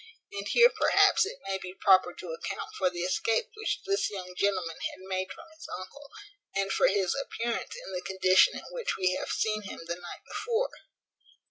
And 0.33 0.47
here 0.47 0.71
perhaps 0.75 1.27
it 1.27 1.37
may 1.47 1.59
be 1.59 1.75
proper 1.79 2.11
to 2.11 2.31
account 2.31 2.71
for 2.75 2.89
the 2.89 3.01
escape 3.03 3.51
which 3.55 3.81
this 3.85 4.09
young 4.09 4.33
gentleman 4.35 4.77
had 4.89 5.01
made 5.07 5.31
from 5.31 5.45
his 5.55 5.67
uncle, 5.77 6.09
and 6.55 6.71
for 6.73 6.87
his 6.87 7.13
appearance 7.13 7.75
in 7.85 7.93
the 7.93 8.01
condition 8.01 8.57
in 8.57 8.65
which 8.71 8.97
we 8.97 9.11
have 9.19 9.29
seen 9.29 9.61
him 9.61 9.79
the 9.85 9.93
night 9.97 10.21
before. 10.27 10.71